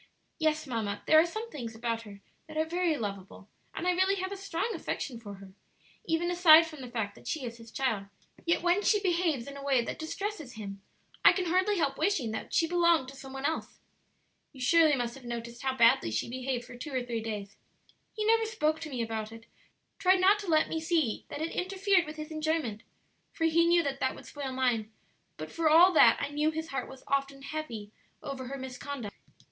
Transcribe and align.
"Yes, 0.39 0.65
mamma, 0.65 1.03
there 1.05 1.19
are 1.19 1.27
some 1.27 1.51
things 1.51 1.75
about 1.75 2.01
her 2.01 2.21
that 2.47 2.57
are 2.57 2.65
very 2.65 2.97
lovable, 2.97 3.49
and 3.75 3.87
I 3.87 3.91
really 3.91 4.15
have 4.15 4.31
a 4.31 4.35
strong 4.35 4.67
affection 4.73 5.19
for 5.19 5.35
her, 5.35 5.53
even 6.05 6.31
aside 6.31 6.65
from 6.65 6.81
the 6.81 6.89
fact 6.89 7.13
that 7.13 7.27
she 7.27 7.45
is 7.45 7.57
his 7.57 7.69
child; 7.71 8.07
yet 8.43 8.63
when 8.63 8.81
she 8.81 8.99
behaves 8.99 9.45
in 9.45 9.55
a 9.55 9.63
way 9.63 9.83
that 9.83 9.99
distresses 9.99 10.53
him 10.53 10.81
I 11.23 11.31
can 11.33 11.45
hardly 11.45 11.77
help 11.77 11.99
wishing 11.99 12.31
that 12.31 12.51
she 12.51 12.65
belonged 12.65 13.09
to 13.09 13.15
some 13.15 13.31
one 13.31 13.45
else. 13.45 13.77
"You 14.53 14.59
surely 14.59 14.95
must 14.95 15.13
have 15.13 15.23
noticed 15.23 15.61
how 15.61 15.75
badly 15.77 16.09
she 16.09 16.27
behaved 16.27 16.65
for 16.65 16.75
two 16.75 16.91
or 16.91 17.03
three 17.03 17.21
days. 17.21 17.55
He 18.11 18.25
never 18.25 18.45
spoke 18.47 18.79
to 18.79 18.89
me 18.89 19.03
about 19.03 19.31
it, 19.31 19.45
tried 19.99 20.19
not 20.19 20.39
to 20.39 20.47
let 20.47 20.67
me 20.67 20.81
see 20.81 21.27
that 21.29 21.41
it 21.43 21.51
interfered 21.51 22.07
with 22.07 22.15
his 22.15 22.31
enjoyment 22.31 22.81
(for 23.31 23.43
he 23.43 23.67
knew 23.67 23.83
that 23.83 23.99
that 23.99 24.15
would 24.15 24.25
spoil 24.25 24.51
mine), 24.51 24.91
but 25.37 25.51
for 25.51 25.69
all 25.69 25.93
that 25.93 26.17
I 26.19 26.29
knew 26.31 26.49
his 26.49 26.69
heart 26.69 26.89
was 26.89 27.03
often 27.05 27.43
heavy 27.43 27.91
over 28.23 28.47
her 28.47 28.57
misconduct. 28.57 29.15